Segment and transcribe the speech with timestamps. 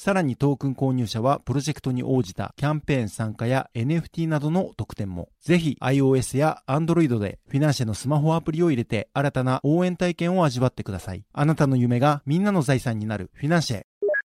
[0.00, 5.28] さらにトークン購入者はプロジェクトに応じたキャンペーン参加や NFT などの特典も。
[5.40, 11.24] ぜひ iOS や Android でフィナンシェのスマホアプリを入れて新たな応援体験を味わってください。
[11.32, 13.82] あなたの夢がみんなの財産になるフィナンシェ。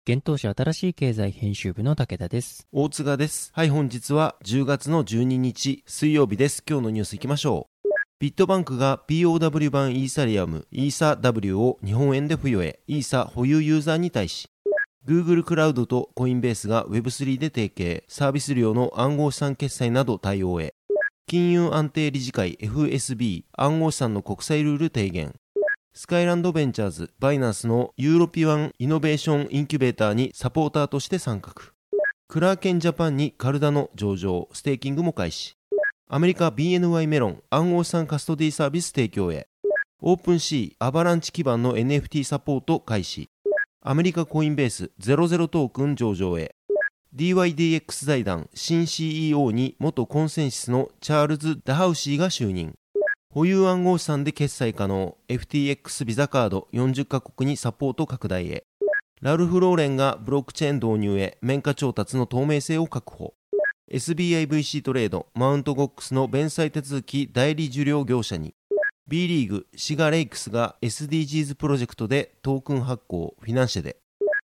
[0.08, 2.68] 現当社新しい経済編集部の武田です。
[2.72, 3.50] 大津賀です。
[3.56, 6.64] はい、本日は10月の12日水曜日です。
[6.70, 7.90] 今日のニュース行きましょう。
[8.20, 14.48] ビットバンクが POW 版イーサリアム、イーサ W を日本円で付与へ、イーサ保有ユーザーに対し、
[15.06, 20.74] Google クラウドとコインベースが Web3 で提携、サービス料の暗号資産決済など対応へ、
[21.28, 25.36] 金融安定理事会 FSB 暗号資産の国際ルール提言、
[25.94, 31.54] スカイランドベンチャーズ、バイナンスのヨーロピアンイノベーションインキュベーターにサポーターとして参画。
[32.28, 35.56] クラーケンジャパンにカルダノ上場、ステーキングも開始。
[36.10, 39.48] アメリカ BNY メロン暗号資産カストディサービス提供へ。
[40.02, 43.30] オープンシーアバランチ基盤の NFT サポート開始。
[43.88, 46.56] アメリカコインベース00トークン上場へ。
[47.16, 52.74] DYDX 財団新 CEO に元コンセンシスのチャールズ・ダハウシーが就任。
[53.32, 58.66] 保有暗号資産で決済可能 FTX ビザカード40カ国にサポート拡大へ。
[59.22, 63.36] ラルフ・ローレンがブロックチェーン導入へ綿花調達の透明性を確保。
[63.94, 68.56] SBIVC トレード、マウントゴックスの弁済手続き代理受領業者に。
[69.08, 73.98] B リーグ、シガレイクスが SDGs プロジェクトでトークン発行、フィナンシェで。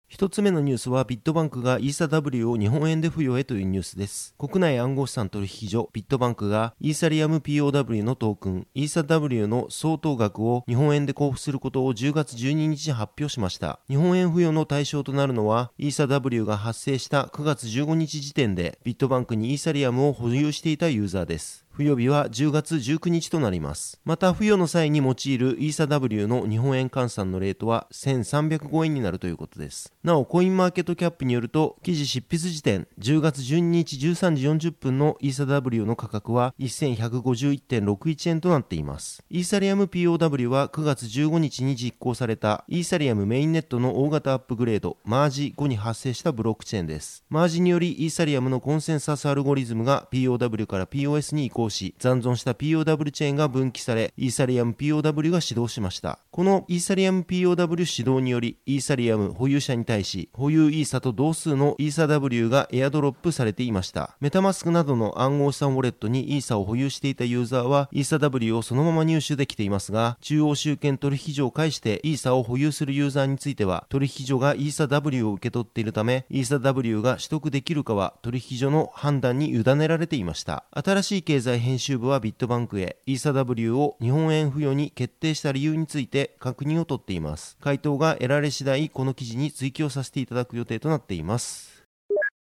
[0.08, 4.36] 一つ目のニュースはビットバンクがイーサ W を日本円で付与へというニュースです。
[4.38, 13.80] 国内暗号資産取引所ビットバンクがイーサリアム POW のトークンイーサ W の相当額を日本円で交付することを10月12日発表しました。
[13.90, 21.63] 日本円付与の対象となるのはイーサ W が発生した9月15日時点でビットバンクにイーサリアムを保有していたユーザーです。
[21.74, 24.00] 付与日は10月19日となります。
[24.06, 29.92] また、付与の際に用いるイーサ W の日本円換算のレートは1305円になるということです。
[30.04, 39.24] なお、コインマーケットキャップによると、記事執筆時点10月12日13時40分のイーサ W の価格は1151.61円となっています。
[39.32, 47.24] イーサリアム POW は9月15日に実行されたイーサリアムメインネットの大型アップグレード、マージ後に発生したブロックチェーンです。
[47.30, 56.20] マージによりイーサリアムのコンセンサスアルゴリズムが POW から POS に移行し、残存した POW チェーンが分岐され、イーサリアム POW が始動しました。
[56.32, 64.16] このイーサリアム POW 始動により、イーサリアム保有者に対し、保有イーサと同数のイーサ W がエアドロップされていました。
[64.20, 80.66] メタマスクなどの暗号資産ウォレットにイーサを保有していたユーザーは、イーサ W をそのまま入手できていますが、中央集権取引所を介してイーサを保有するユーザーについては、取引所がイーサ W を受け取っているため、イーサ W が取得できるかは取引所の判断に委ねられていました。
[80.72, 87.58] 新しい経済編集部はビットバンクへイーサ W を日本円付与に決定した理由について確認を取っています。
[87.62, 91.84] 回答が得られ次第、この記事に追記をさせていただく予定となっています。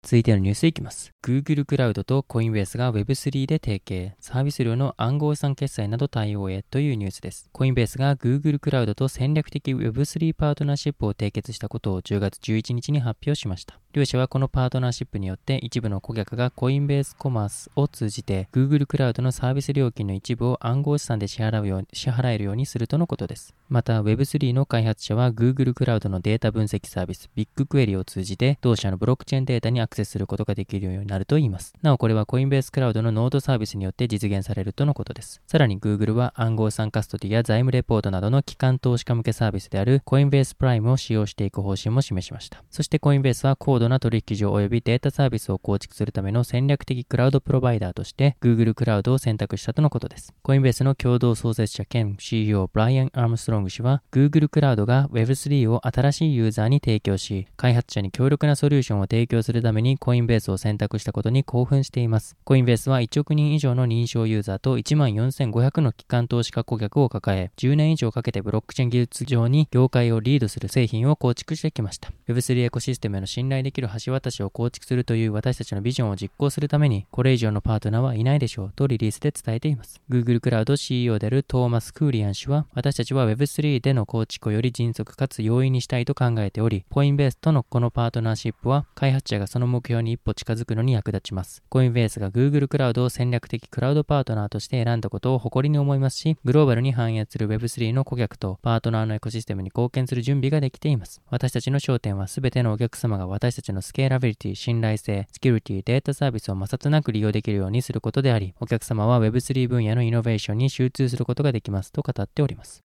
[0.04, 1.12] 続いてのニュースいきます。
[1.24, 7.50] Google クラウドとコインベースが Web3 で提携、サービス料の暗号資産決済など対応へというニュースです。
[7.52, 13.80] コインベースが Google クラウドと戦略的 Web3 パートナーシップを締結したことを10月11日に発表しました。
[13.94, 23.54] 両社はこのパートナーシップによって一部の顧客がコインベースコマースを通じて Google クラウドのサービス料金の一部を暗号資産で支払うよう支払えるようにするとのことです。
[23.68, 31.74] また Web3 の開発者は Google クラウドのデータ分析サービス BigQuery を通じて同社のブロックチェーンデータにアクセスすることができるようになるといいます。
[31.82, 35.42] なおこれはコインベースクラウドのノードサービスによって実現されるとのことです。
[35.48, 42.64] さらに Google は暗号資産カストディや財務レポートなどの機関投資家向けサービスであるコインベースプライムを使用していく方針も示しました。
[42.72, 50.34] そしてコインベースはコー度な取引所及びデータサービスを構築するための戦略的クラウドプロバイダーとして Google クラウドを選択したとのことです。
[50.42, 62.36] コインベースの共同創設者兼 CEO ブライアン・アームストロング氏は Google クラウドが Web3 を新しいユーザーに提供し、開発者に強力なソリューションを提供するためにコインベースを選択したことに興奮しています。
[62.44, 72.12] コインベースは1億人以上の認証ユーザーと1万4500の機関投資家顧客を抱え、10年以上かけてブロックチェーン技術上に業界をリードする製品を構築してきました。
[72.28, 80.02] Web3 エコシステムへの信頼でできる橋渡しを構築するという私たちのビジョンを実行するために、これ以上のパートナーはいないでしょうとリリースで伝えています。
[80.10, 91.64] Google クラウド CEO であるトーマス・クーリアン氏は、私たちは Web3 での構築をより迅速かつ容易にしたいと考えており、コインベースとのこのパートナーシップは、開発者がその目標に一歩近づくのに役立ちます。
[91.70, 101.22] コインベースが Google クラウドを戦略的クラウドパートナーとして選んだことを誇りに思いますし、グローバルに反映する Web3 の顧客とパートナーのエコシステムに貢献する準備ができています。
[101.30, 112.82] 私たちの焦点は全てのお客様が私たちのスケーラビリティ、信頼性、セキュリティ、データサービスを摩擦なく利用できるようにすることであり、お客様は Web3 分野のイノベーションに集中することができますと語っております。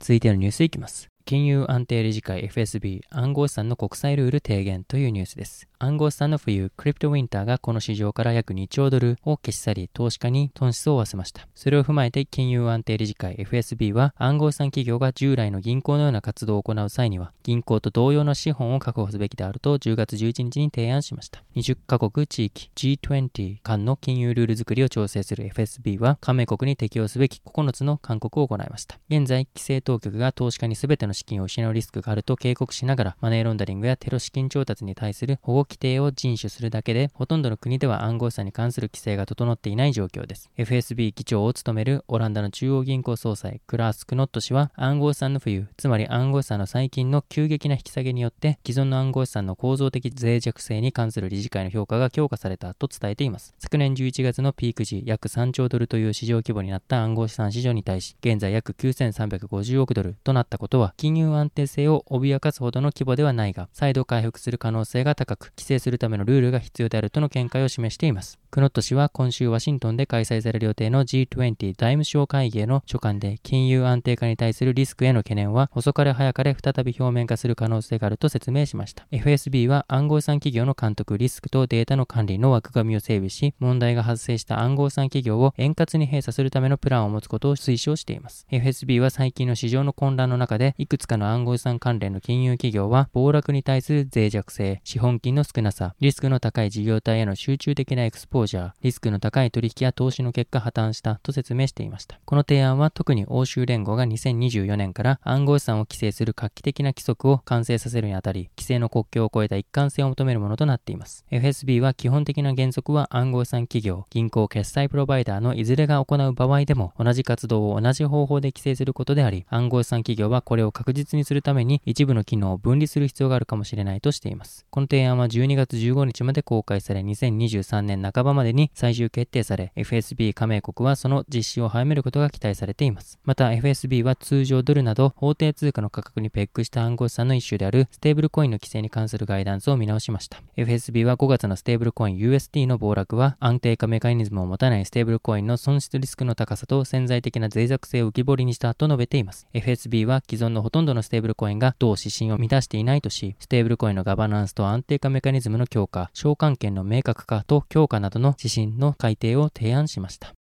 [0.00, 1.08] 続いてのニュースいきます。
[1.28, 5.68] 金融安定理事会 FSB 暗号資産の国際ルール提言というニュースです。
[5.78, 11.46] 暗号資産の冬、クリプトウィンターがこの市場から約2兆ドルを消し去り、投資家に損失を負わせました。
[11.54, 21.44] それを踏まえて金融安定理事会 FSB は暗号資産企業が従来の銀行のような活動を行う際には、銀行と同様の資本を確保すべきであると10月11日に提案しました。
[21.56, 28.98] 20カ国地域 G20 間の金融ルール作りを調整する FSB は、加盟国に適用すべき9つの勧告を行いました。
[29.10, 40.50] 現在、規制当局が投資家に全ての資金を失うリスクがあると警告しながら、マネーロンダリングやテロ資金調達に対する保護規定を遵守するだけで、ほとんどの国では暗号資産に関する規制が整っていない状況です。
[40.56, 53.54] FSB 議長を務めるオランダの中央銀行総裁クラース・クノット氏は、暗号資産の冬、つまり暗号資産の最近の急激な引き下げによって、既存の暗号資産の構造的脆弱性に関する理事会の評価が強化されたと伝えています。
[53.58, 68.40] 昨年11月のピーク時、約3兆ドルという市場規模になった暗号資産市場に対し、現在約9350億ドルとなったことは、金融安定性を脅かすほどの規模ではないが、再度回復する可能性が高く、規制するためのルールが必要であるとの見解を示しています。
[68.50, 79.06] クノット氏は今週ワシントンで開催される予定の G20 財務省会議への書簡で金融安定化に対するリスクへの懸念は遅かれ早かれ再び表面化する可能性があると説明しました。
[79.12, 88.46] FSB は暗号資産企業の監督、リスクとデータの管理の枠組みを整備し、問題が発生した暗号資産企業を円滑に閉鎖するためのプランを持つことを推奨しています。
[88.50, 102.18] FSB は最近の市場の混乱の中で、いくつかの暗号資産関連の金融企業は暴落に対する脆弱性、資本金の少なさ、リスクの高い事業体への集中的なエクスポージャー、リスクの高い取引や投資の結果破綻したと説明していました。
[102.24, 111.24] この提案は特に欧州連合が2024年から暗号資産を規制する画期的な規則を完成させるにあたり、規制の国境を越えた一貫性を求めるものとなっています。
[111.30, 124.64] FSB は基本的な原則は暗号資産企業、銀行、決済プロバイダーのいずれが行う場合でも同じ活動を同じ方法で規制することであり、暗号資産企業はこれを確実にするために一部の機能を分離する必要があるかもしれないとしています。
[124.70, 133.18] この提案は12月15日まで公開され、2023年半ばまでに最終決定され、FSB 加盟国はその実施を早めることが期待されています。
[133.24, 140.40] また、FSB は通常ドルなど法定通貨の価格にペックした暗号資産の一種であるステーブルコインの規制に関するガイダンスを見直しました。
[140.56, 149.48] FSB は5月のステーブルコイン USD の暴落は安定化メカニズムを持たないステーブルコインの損失リスクの高さと潜在的な脆弱性を浮き彫りにしたと述べています。
[149.54, 160.34] FSB は既存のほとんどのステーブルコインが同指針を満たしていないとし、ステーブルコインのガバナンスと安定化メカニズムの強化、償還権の明確化と強化などの指針の改定を提案しました。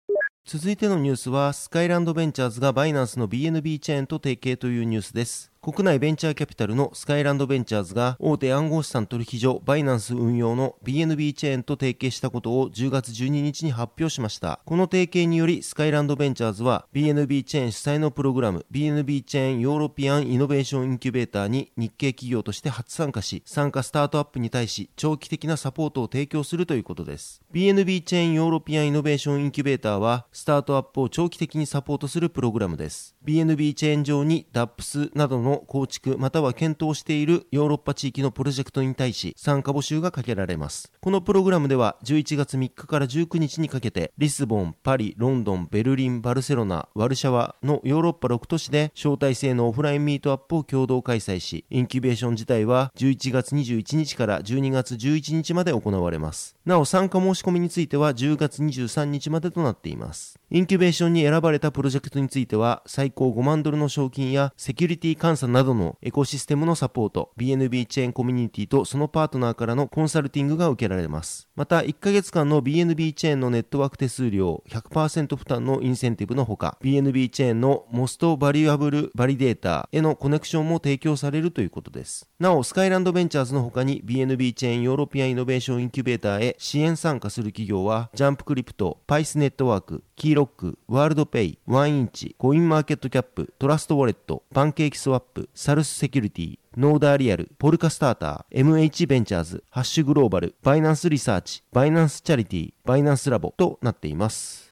[0.47, 5.53] 続いてのニュースは、スカイランドベンチャーズがバイナンスの BNB チェーンと提携というニュースです。
[5.65, 14.61] 国内ベンチャーキャピタルのスカイランドベンチャーズが大手暗号資産取引所バイナンス運用の BNB チェーンと提携したことを10月12日に発表しました。
[14.67, 27.41] この提携によりスカイランドベンチャーズは BNB チェーン主催のプログラム BNB チェーンヨーロピアンイノベーションインキュベーターに日系企業として初参加し、参加スタートアップに対し長期的なサポートを提供するということです。
[27.55, 33.15] BNB チェーンヨーロピアンイノベーションインキュベーターはスタートアップを長期的にサポートするプログラムです。
[33.25, 40.93] BNB チェーン上に DApps などの構築または検討しているヨーロッパ地域のプロジェクトに対し参加募集がかけられます。
[41.01, 56.57] このプログラムでは11月3日から19日にかけてリスボン、パリ、ロンドン、ベルリン、バルセロナ、ワルシャワのヨーロッパ6都市で招待制のオフラインミートアップを共同開催し、インキュベーション自体は11月21日から12月11日まで行われます。
[56.65, 60.39] なお参加申し込みについては10月23日までとなっています。
[60.51, 71.49] インキュベーションに選ばれたプロジェクトについては最高5万ドルの賞金やセキュリティ監査などのエコシステムのサポート、BNB チェーンコミュニティとそのパートナーからのコンサルティングが受けられます。
[71.57, 82.29] また、1ヶ月間の BNB チェーンのネットワーク手数料100%負担のインセンティブのほか、BNB チェーンのモストバリュアブルバリデータへのコネクションも提供されるということです。
[82.39, 104.64] なお、スカイランドベンチャーズの他に BNB チェーンヨーロピアンイノベーションインキュベーターへ支援参加する企業は、ジャンプクリプト、パイスネットワーク、キーロック、ワールドペイ、ワンインチ、コインマーケットキャップ、トラストウォレット、パンケーキスワップ、サルスセキュリティ、ノードリアル、ポルカスターター、MH ベンチャーズ、ハッシュグローバル、バイナンスリサーチ、バイナンスチャリティ、バイナンスラボとなっています。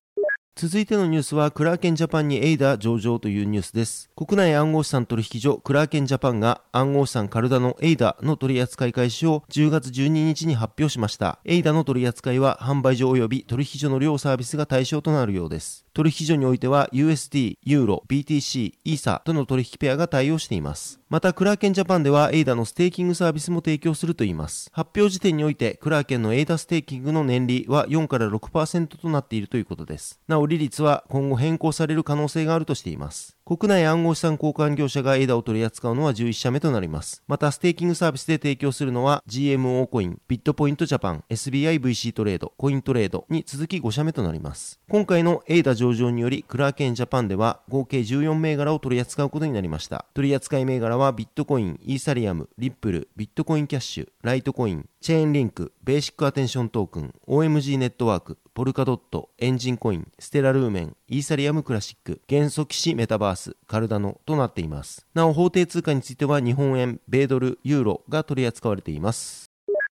[0.54, 4.10] 続いてのニュースは、クラーケンジャパンにエイダ上場というニュースです。
[4.14, 11.38] 国内暗号資産取引所、クラーケンジャパンが暗号資産カルダノエイダの取扱い開始を10月12日に発表しました。
[11.46, 15.86] エイダの取扱いは販売所及び取引所の両サービスが対象となるようです。
[15.94, 21.02] 取引所においては USD、ユーロ、BTC、イーサとの取引ペアが対応しています。
[21.10, 24.70] また、クラーケンジャパンではエイダのステーキングサービスも提供するといいます。
[24.72, 30.18] 発表時点において、クラーケンのエイダステーキングの年利は4から6%となっているということです。
[30.26, 33.36] なお、利率は今後変更される可能性があるとしています。
[33.44, 37.22] 国内暗号資産交換業者がエイダを取り扱うのは11社目となります。
[37.26, 44.80] また、ステーキングサービスで提供するのは GMO コイン、ビットポイントジャパン、SBIVC トレード、コイントレードに続き5社目となります。
[44.88, 50.06] 今回のエイダ上場により、クラーケンジャパンでは合計14銘柄を取り扱うことになりました。
[50.14, 65.04] 取扱い銘柄はビットコイン、イーサリアム、リップル、ビットコインキャッシュ、ライトコイン、チェーンリンク、ベーシックアテンショントークン、OMG ネットワーク、ポルカドット、エンジンコイン、ステラルーメン、イーサリアムクラシック、元素騎士メタバース、カルダノとなっています。
[65.14, 69.50] なお、法定通貨については日本円、米ドル、ユーロが取り扱われています。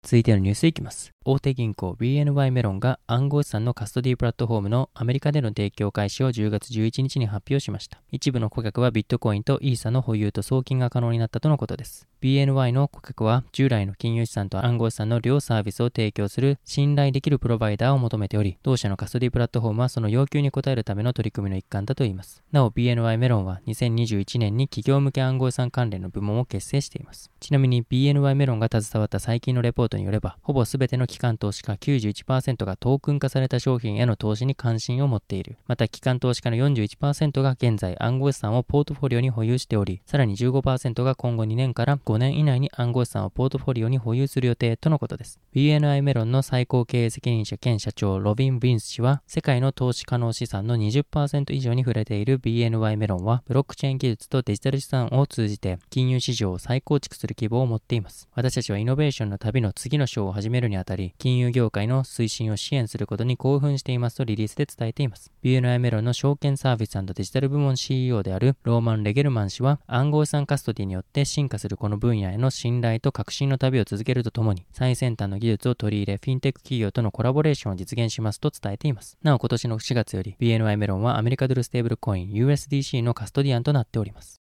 [0.04, 1.12] 続いてのニュースいきます。
[1.24, 8.00] 大手銀行 BNY メロンが暗号資産のカストディープラットフォームのアメリカでの提供開始を10月11日に発表しました。
[8.10, 12.08] 一部の顧客はビットコインとイーサの保有と送金が可能になったとのことです。
[12.20, 22.42] BNY の顧客は従来の金融資産と暗号資産の両サービスを提供する信頼できるプロバイダーを求めており、同社のカストディープラットフォームはその要求に応えるための取り組みの一環だといいます。
[22.50, 27.30] なお BNY メロンは2021年に企業向け暗号資産関連の部門を結成しています。
[27.38, 35.58] ちなみに BNY メロンが携わった最近のレポートによれば、ほぼ全ての機関投資家91%がトークン化された商品への投資に関心を持っている。
[35.66, 45.38] また、機関投資家の41%が現在暗号資産をポートフォリオに保有しており、さらに15%が今後2年から5年以内に暗号資産をポートフォリオに保有する予定とのことです。
[45.54, 58.28] BNI メロンの最高経営責任者兼社長ロビン・ビンス氏は、世界の投資可能資産の20%以上に触れている BNY メロンは、ブロックチェーン技術とデジタル資産を通じて金融市場を再構築する希望を持っています。
[58.34, 65.32] 私たちはイノベーションの旅の次の章を始めるにあたりり、金融業界の推進を支援することに興奮していますとリリースで伝えています。
[65.42, 79.16] BNI メロンの証券サービスデジタル部門 CEO であるローマン・レゲルマン氏は、暗号資産カストディによって進化するこの分野への信頼と革新の旅を続けるとともに、最先端の技術を取り入れ、フィンテック企業とのコラボレーションを実現しますと伝えています。
[79.22, 84.41] なお今年の4月より、BNI メロンはアメリカドルステーブルコイン USDC のカストディアンとなっております。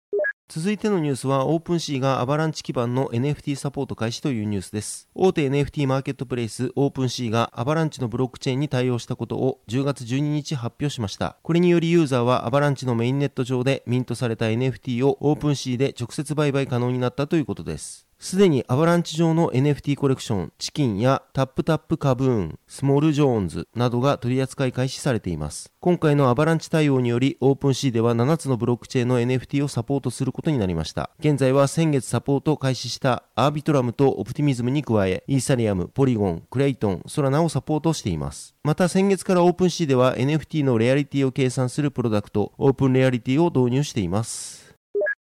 [0.53, 5.09] 続いてのニュースは、オープンシーがアバランチ基盤の NFT サポート開始というニュースです。
[5.15, 11.37] 大手 NFT マーケットプレイス、オープンシーがアバランチのブロックチェーンに対応したことを10月12日発表しました。
[11.45, 18.10] これによりユーザーはアバランチのメインネット上でミントされた NFT をオープンシーで直接売買可能になったということです。
[18.23, 25.73] すでにアバランチ上の NFT コレクション、チキンやタップタップカブーン、スモールジョーンズなどが取り扱い開始されています。
[25.81, 31.09] 今回のアバランチ対応により、オープンシーでは7つのブロックチェーンの NFT をサポートすることになりました。
[31.19, 38.55] 現在は先月サポートを開始したアービトラムとオプティミズムに加え、イーサリアム、ポリゴン、クレイトン、ソラナをサポートしています。
[38.65, 44.60] また先月からオープンシーでは NFT のレアリティを計算するプロダクト、オープンレアリティを導入しています。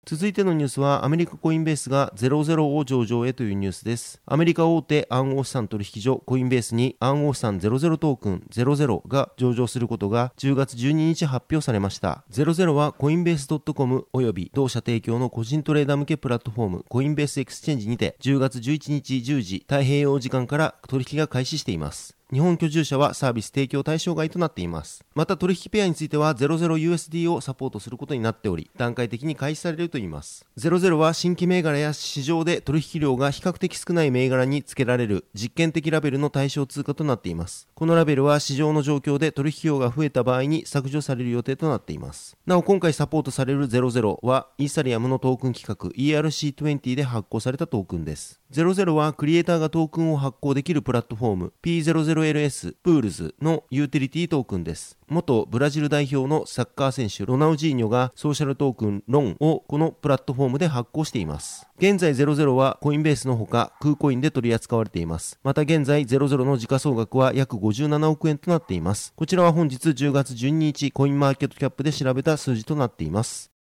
[0.06, 4.22] 続いてのニュースはアメリカコインベースが00を上場へというニュースです。
[4.26, 12.26] アメリカ大手暗号資産取引所コインベースに暗号資産00トークン00が上場することが10月12日発表されました。
[12.32, 22.18] 00はコインベース .com および同社提供の個人トレーダー向けプラットフォームコインベースエクスチェンジにて10月11日10時太平洋時間から取引が開始しています。
[22.34, 25.06] 日本居住者はサービス提供対象外となっています。
[25.14, 30.44] また取引ペアについては 00USD をサポートすることになっており、段階的に開始されるといいます。
[30.58, 37.68] 00は新規銘柄や市場で取引量が比較的少ない銘柄に付けられる実験的ラベルの対象通貨となっています。
[37.76, 42.36] このラベルは市場の状況で取引量が増えた場合に削除される予定となっています。
[42.48, 48.40] なお今回サポートされる00はイーサリアムのトークン規格 ERC20 で発行されたトークンです。
[48.52, 54.98] 00はクリエイターがトークンを発行できるプラットフォーム P00 MLS プールズのユーティリティトークンです。
[55.10, 61.68] 元ブラジル代表のサッカー選手ロナウジーニョがソーシャルトークンロンをこのプラットフォームで発行しています。
[61.78, 65.40] 現在00はコインベースのほかクーコインで取り扱われています。
[65.44, 69.14] また現在00の時価総額は約57億円となっています。
[69.16, 73.52] こちらは本日10月12日コインマーケットキャップで調べた数字となっています。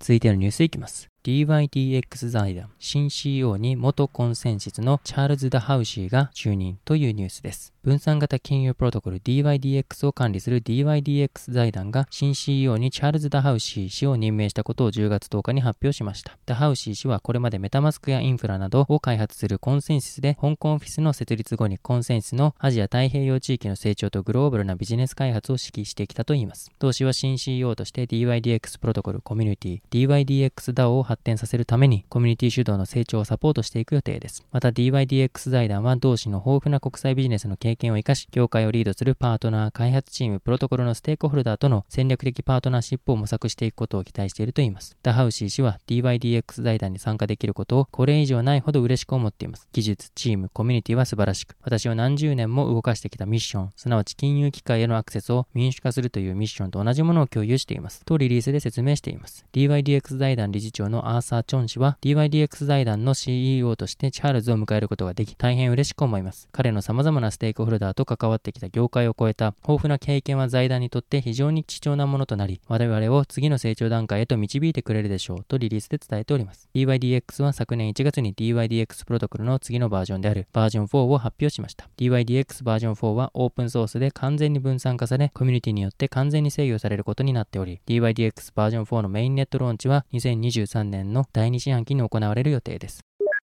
[0.00, 1.11] 続いてのニュースいきます。
[1.24, 7.72] DYDX 財団新 CEO に元コンセンシスのチャールズ・ダ・ハウシーが就任というニュースです。
[7.84, 16.36] 分散型金融プロトコル DYDX を管理する DYDX 財団が新 CEO にチャールズ・ダ・ハウシー氏を任命したことを10月10日に発表しました。
[16.44, 26.72] ダ・ハウシー氏はこれまでメタマスクやインフーラなどを開発するコンセンシスで香港オフィスの設立後にコンセンシスのアジア太平洋地域の成長とグローバルなビジネス開発を指揮してきたといいます。
[26.80, 34.44] 同氏は新 CEO として DYDX プロトコルコミュニティ DYDX DAO を発展させるためにコミュニティ主導の成長をサポートしていく予定です。
[34.50, 44.96] また DYDX 財団は同氏の豊富な国際ビジネスの経験を生かし、業界をリードするパートナー、開発チーム、プロトコルのステークホルダーとの戦略的パートナーシップを模索していくことを期待しているといいます。
[45.02, 49.68] ダハウシー氏は DYDX 財団に参加できることをこれ以上ないほど嬉しく思っています。
[49.72, 58.04] 技術、チーム、コミュニティは素晴らしく、私は何十年も動かしてきたミッション、すなわち金融機関へのアクセスを民主化するというミッションと同じものを共有しています。
[58.04, 59.44] とリリースで説明しています。
[59.52, 66.48] DYDX 財団理事長のアーサー・チョン氏は DYDX 財団の CEO としてチャールズを迎えることができ大変嬉しく思います。
[66.52, 76.68] 彼の様々なステークホルダーと関わってきた業界を超えた豊富な経験は財団にとって非常に貴重なものとなり、我々を次の成長段階へと導いてくれるでしょうとリリースで伝えております。
[76.74, 81.88] DYDX は昨年1月に DYDX プロトコルの次のバージョンであるバージョン4を発表しました。
[81.96, 93.00] DYDX バージョン4はオープンソースで完全に分散化され、コミュニティによって完全に制御されることになっており、DYDX バージョン4のメインネットローンチは2023年の第2四半期に行われる予定です。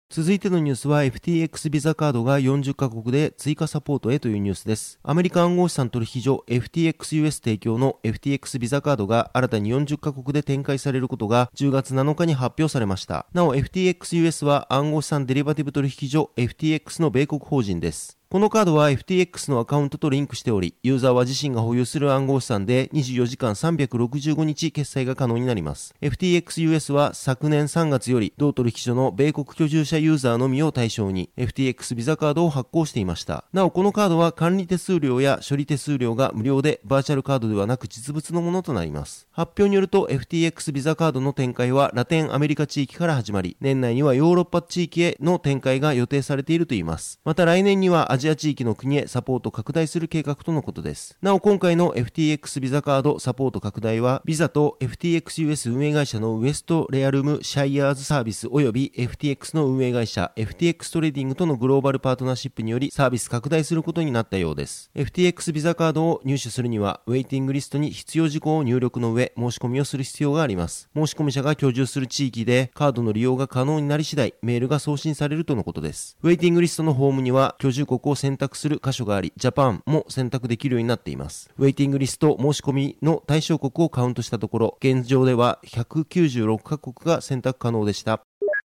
[0.09, 5.01] 続いてのニュースは FTX ビザカードが40カ国で追加サポートへというニュースです。
[5.03, 13.27] アメリカ暗号資産取引所 FTXUS 提供の FTX ビザカードが新たに40カ国で展開されることが10月7日に発表されました。
[13.33, 18.17] なお FTXUS は暗号資産デリバティブ取引所 FTX の米国法人です。
[18.29, 25.95] このカードは FTX のアカウントとリンクしており、ユーザーは自身が保有する暗号資産で24時間365日決済が可能になります。
[26.03, 33.45] FTXUS は昨年3月より同取引所の米国居住者ユーザーのみを対象に FTX ビザカードを発行していました。
[33.53, 39.29] なお、このカードは管理手数料や処理手数料が無料でバーチャルカードではなく実物のものとなります。
[39.31, 47.21] 発表によると FTX ビザカードの展開はラテンアメリカ地域から始まり、年内にはヨーロッパ地域への展開が予定されているといいます。
[47.25, 51.19] また来年にはアジア地域の国へサポート拡大する計画とのことです。
[51.21, 64.91] なお今回の FTX ビザカードサポート拡大は、ビザと FTXUS 運営会社のウエストレアルムシャイヤーズサービス及び FTX の運営会社 FTX トレーディングとのグローバルパートナーシップによりサービス拡大することになったようです。
[64.95, 70.89] FTX ビザカードを入手するには、ウェイティングリストに必要事項を入力の上、申し込みをする必要があります。
[70.97, 76.17] 申し込み者が居住する地域でカードの利用が可能になり次第、メールが送信されるとのことです。
[76.23, 81.51] ウェイティングリストのホームには居住国を選択する箇所があり、ジャパンも選択できるようになっています。
[81.59, 88.21] ウェイティングリスト申し込みの対象国をカウントしたところ、現状では196カ国が選択可能でした。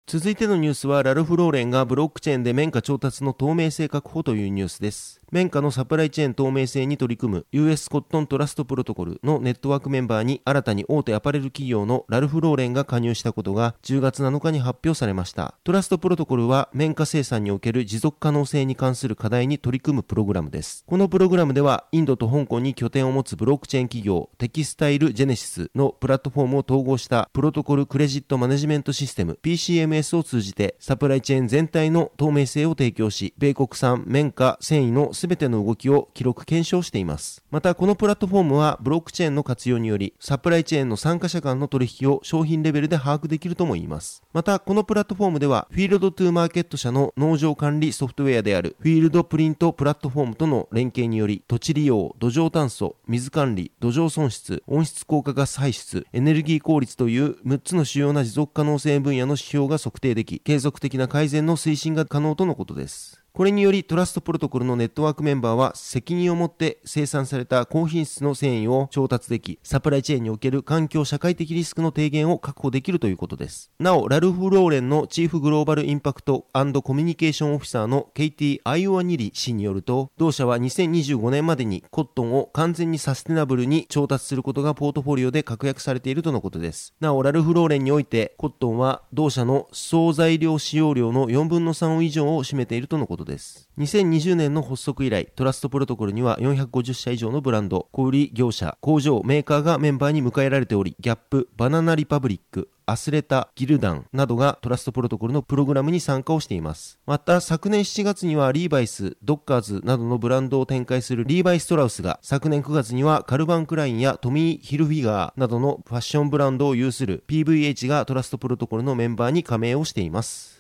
[0.06, 5.23] 続いてのニュースは、ラルフ・ローレンがブロックチェーンで綿花調達の透明性確保というニュースです。
[5.34, 15.56] 綿花のサプライチェーン透明性に取り組む US コットントラストプロトコルのネットワークメンバーに新たに大手アパレル企業のラルフ・ローレンが加入したことが10月7日に発表されました。
[15.64, 20.84] トラストプロトコルは綿花生産における持続可能性に関する課題に取り組むプログラムです。
[20.86, 37.42] このプログラムではインドと香港に拠点を持つブロックチェーン企業テキスタイルジェネシスのプラットフォームを統合したプロトコルクレジットマネジメントシステム PCMS を通じてサプライチェーン全体の透明性を提供し米国産綿花繊維の全ての動きを記録検証しています。
[37.50, 44.22] また、このプラットフォームはブロックチェーンの活用により、サプライチェーンの参加者間の取引を商品レベルで把握できるとも言います。
[44.34, 63.23] また、このプラットフォームでは、フィールドトゥーマーケット社の農場管理ソフトウェアであるフィールドプリントプラットフォームとの連携により、土地利用、土壌炭素、水管理、土壌損失、温室効果ガス排出、エネルギー効率という6つの主要な持続可能性分野の指標が測定でき、継続的な改善の推進が可能とのことです。
[63.36, 73.72] これによりトラストプロトコルのネットワークメンバーは責任を持って生産された高品質の繊維を調達でき、サプライチェーンにおける環境社会的リスクの低減を確保できるということです。
[73.80, 76.46] なお、ラルフ・ローレンのチーフグローバルインパクト
[76.84, 86.94] コミュニケーションオフィサーのケイティ・アイオワニリ氏によると、同社は2025年までにコットンを完全にサステナブルに調達することがポートフォリオで確約されているとのことです。
[87.00, 93.70] なお、ラルフ・ローレンにおいて、コットンは同社の総材料使用量の4分の3以上を占めているとのことですことです。
[93.80, 107.00] 2020年の発足以来、トラストプロトコルには450社以上のブランド、小売業者、工場、メーカーがメンバーに迎えられており、ギャップ、バナナリパブリック、アスレタ、ギルダンなどがトラストプロトコルのプログラムに参加をしています。
[107.06, 120.53] また、昨年7月にはリーバイス、ドッカーズなどのブランドを展開するリーバイストラウスが、昨年9月にはカルバンクラインやトミー・ヒルフィガーなどのファッションブランドを有する PVH がトラストプロトコルのメンバーに加盟をしています。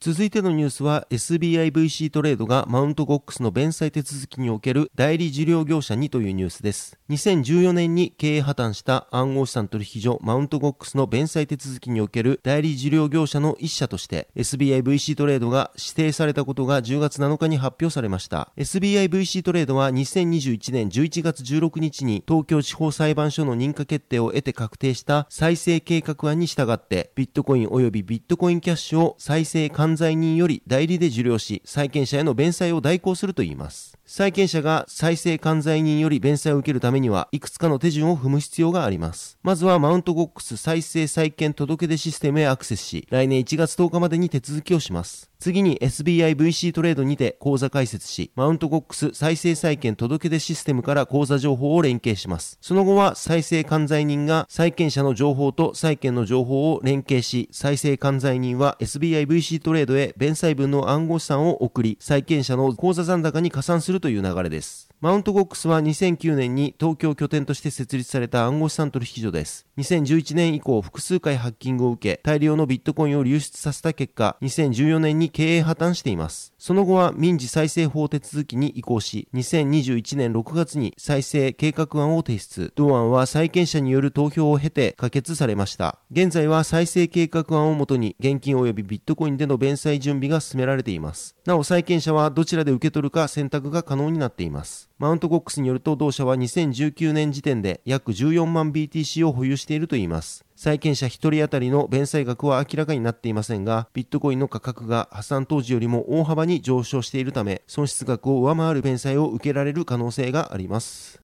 [0.00, 6.98] 続いてのニュースは SBIVC トレードがマウントゴックスの弁済手続きにおける代理受領業者にというニュースです。
[7.08, 18.52] 2014年に経営破綻した暗号資産取引所マウントゴックスの弁済手続きにおける代理受領業者の一社として SBIVC トレードが指定されたことが10月7日に発表されました。
[18.58, 33.98] SBIVC トレードは2021年11月16日に東京地方裁判所の認可決定を得て確定した再生計画案に従ってビットコイン及びビットコインキャッシュを再生完犯罪人より代理で受領し、債権者への弁済を代行するといいます。
[34.16, 39.40] 債権者が再生管財人より弁済を受けるためには、いくつかの手順を踏む必要があります。
[39.42, 45.32] まずは、マウントゴックス再生債権届出システムへアクセスし、来年1月10日までに手続きをします。
[45.44, 52.56] 次に SBIVC トレードにて口座開設し、マウントゴックス再生債権届出システムから口座情報を連携します。
[52.62, 64.90] その後は再生管財人が債権者の情報と債権の情報を連携し、再生管財人は SBIVC トレードへ弁済分の暗号資産を送り、債権者の口座残高に加算するという流れです。
[65.00, 69.66] マウントゴックスは2009年に東京拠点として設立された暗号資産取引所です。
[69.78, 76.53] 2011年以降複数回ハッキングを受け、大量のビットコインを流出させた結果、2014年に経営破綻しています。
[76.66, 82.72] その後は民事再生法手続きに移行し、2021年6月に再生計画案を提出。
[82.74, 85.98] 同案は債権者による投票を経て可決されました。
[86.10, 91.36] 現在は再生計画案をもとに現金及びビットコインでの弁済準備が進められています。
[91.44, 94.88] なお債権者はどちらで受け取るか選択が可能になっています。
[94.98, 100.46] マウントゴックスによると同社は2019年時点で約14万 BTC を保有しているといいます。
[100.64, 111.23] 債権者1人当たりの弁済額は明らかになっていませんが、ビットコインの価格が破産当時よりも大幅に上昇しているため、損失額を上回る弁済を受けられる可能性があります。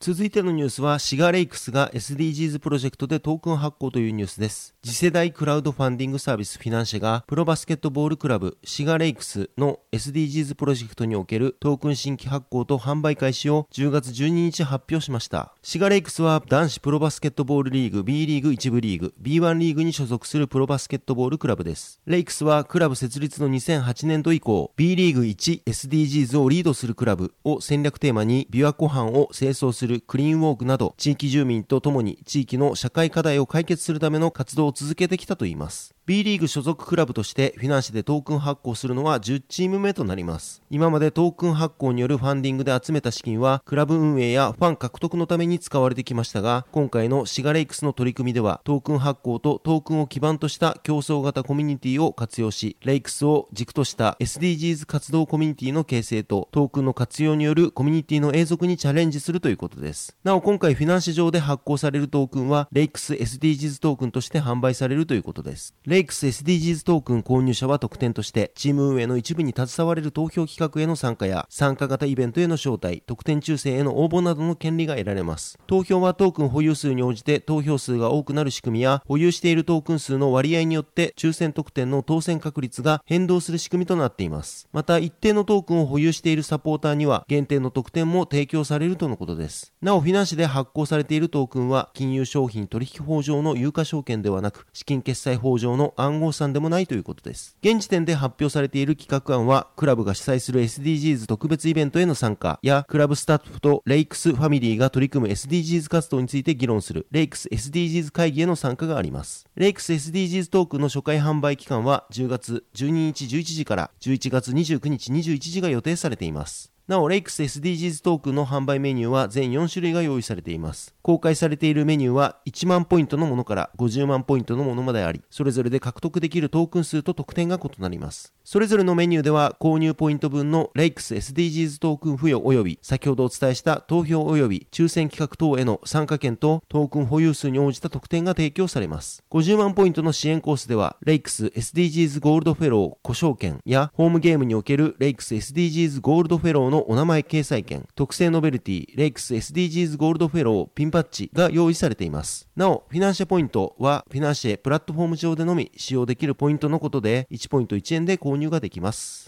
[0.00, 4.76] 続いてのニュースは、シガレイクスが SDGs プロジェクトでトークン発行というニュースです。
[4.84, 15.52] 次世代クラウドファンディングサービスフィナンシェが、プロバスケットボールクラブシガレイクスの SDGs プロジェクトにおけるトークン新規発行と販売開始を10月12日発表しました。
[15.64, 22.00] シガレイクスは男子プロバスケットボールリーグ B リーグ1部リーグ B1 リーグに所属するプロバスケットボールクラブです。
[22.06, 35.97] レイクスはクラブ設立の2008年度以降、B リーグ 一 SDGs をリードするクラブを戦略テーマに琵琶湖畔を清掃するクリーンウォークなど、地域住民とともに地域の社会課題を解決するための活動を続けてきたといいます。
[36.08, 40.62] B リーグ所属クラブとしてフィナンシェでトークン発行するのは10チーム目となります。
[40.70, 60.16] 今までトークン発行によるファンディングで集めた資金はクラブ運営やファン獲得のために使われてきましたが、今回のシガレイクスの取り組みではトークン発行とトークンを基盤とした競争型コミュニティを活用し、レイクスを軸とした SDGs 活動コミュニティの形成とトークンの活用によるコミュニティの永続にチャレンジするということです。
[60.24, 65.74] なお今回フィナンシェ上で発行されるトークンはレイクス SDGs トークンとして販売されるということです。
[65.98, 75.58] イクス SDGs トークン購入者は特典として、チーム運営の一部に携われる投票企画への参加や、参加型イベントへの招待、特典抽選への応募などの権利が得られます。
[75.66, 84.68] 投票はトークン保有数に応じて投票数が多くなる仕組みや、保有しているトークン数の割合によって抽選特典の当選確率が変動する仕組みとなっています。
[84.72, 89.72] また、一定のトークンを保有しているサポーターには、限定の特典も提供されるとのことです。
[89.82, 97.56] なお、フィナンシェで発行されているトークンは、金融商品取引法上の有価証券ではなく、資金決済法上の暗号資産でもないということです。。
[97.62, 109.46] 現時点で発表されている企画案は、クラブが主催する SDGs 特別イベントへの参加や、クラブスタッフとレイクスファミリーが取り組む SDGs 活動について議論する、レイクス SDGs 会議への参加があります。
[109.54, 116.77] レイクス SDGs トークの初回販売期間は、10月12日11時から11月29日21時が予定されています。
[116.88, 120.94] なお、レイクス SDGs トークンの販売メニューは全4種類が用意されています。
[121.02, 128.32] 公開されているメニューは1万ポイントのものから50万ポイントのものまであり、それぞれで獲得できるトークン数と特典が異なります。
[128.42, 139.22] それぞれのメニューでは購入ポイント分のレイクス SDGs トークン付与及び先ほどお伝えした投票及び抽選企画等への参加権とトークン保有数に応じた特典が提供されます。
[139.30, 152.48] 50万ポイントの支援コースではレイクス SDGs ゴールドフェロー呼称権やホームゲームにおけるレイクス SDGs ゴールドフェローののお名前掲載権、特製ノベルティレイクス SDGs ゴールドフェローピンバッチが用意されています。
[152.54, 159.27] なお、フィナンシェポイントはフィナンシェプラットフォーム上でのみ使用できるポイントのことで1ポイント1円で購入ができます。